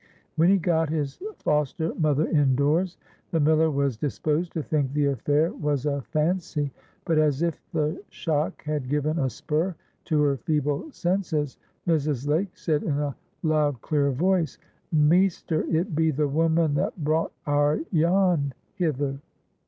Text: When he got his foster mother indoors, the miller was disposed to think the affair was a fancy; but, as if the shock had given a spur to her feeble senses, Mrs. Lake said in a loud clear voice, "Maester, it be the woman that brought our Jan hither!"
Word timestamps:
When 0.35 0.49
he 0.49 0.57
got 0.57 0.89
his 0.89 1.19
foster 1.37 1.93
mother 1.93 2.27
indoors, 2.27 2.97
the 3.29 3.39
miller 3.39 3.69
was 3.69 3.97
disposed 3.97 4.51
to 4.53 4.63
think 4.63 4.91
the 4.93 5.05
affair 5.05 5.51
was 5.53 5.85
a 5.85 6.01
fancy; 6.01 6.71
but, 7.05 7.19
as 7.19 7.43
if 7.43 7.61
the 7.71 8.01
shock 8.09 8.63
had 8.63 8.89
given 8.89 9.19
a 9.19 9.29
spur 9.29 9.75
to 10.05 10.21
her 10.23 10.37
feeble 10.37 10.91
senses, 10.91 11.59
Mrs. 11.87 12.27
Lake 12.27 12.57
said 12.57 12.81
in 12.81 12.97
a 12.97 13.15
loud 13.43 13.79
clear 13.81 14.09
voice, 14.09 14.57
"Maester, 14.91 15.65
it 15.69 15.93
be 15.93 16.09
the 16.09 16.27
woman 16.27 16.73
that 16.73 17.03
brought 17.03 17.31
our 17.45 17.77
Jan 17.93 18.53
hither!" 18.73 19.19